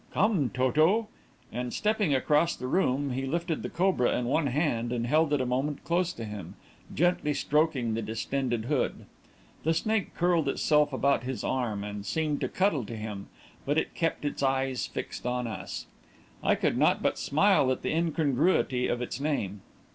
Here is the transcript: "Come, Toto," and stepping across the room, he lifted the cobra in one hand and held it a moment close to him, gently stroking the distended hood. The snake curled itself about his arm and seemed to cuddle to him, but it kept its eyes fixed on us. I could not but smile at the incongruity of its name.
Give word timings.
"Come, 0.13 0.49
Toto," 0.51 1.09
and 1.51 1.71
stepping 1.71 2.11
across 2.15 2.55
the 2.55 2.65
room, 2.65 3.11
he 3.11 3.27
lifted 3.27 3.61
the 3.61 3.69
cobra 3.69 4.17
in 4.17 4.25
one 4.25 4.47
hand 4.47 4.91
and 4.91 5.05
held 5.05 5.31
it 5.31 5.39
a 5.39 5.45
moment 5.45 5.83
close 5.83 6.11
to 6.13 6.25
him, 6.25 6.55
gently 6.91 7.35
stroking 7.35 7.93
the 7.93 8.01
distended 8.01 8.65
hood. 8.65 9.05
The 9.63 9.75
snake 9.75 10.15
curled 10.15 10.49
itself 10.49 10.91
about 10.91 11.21
his 11.21 11.43
arm 11.43 11.83
and 11.83 12.03
seemed 12.03 12.41
to 12.41 12.49
cuddle 12.49 12.83
to 12.85 12.95
him, 12.97 13.27
but 13.63 13.77
it 13.77 13.93
kept 13.93 14.25
its 14.25 14.41
eyes 14.41 14.87
fixed 14.87 15.27
on 15.27 15.45
us. 15.45 15.85
I 16.43 16.55
could 16.55 16.79
not 16.79 17.03
but 17.03 17.19
smile 17.19 17.71
at 17.71 17.83
the 17.83 17.93
incongruity 17.95 18.87
of 18.87 19.03
its 19.03 19.19
name. 19.19 19.61